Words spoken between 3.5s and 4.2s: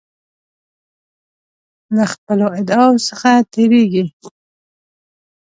تیریږي.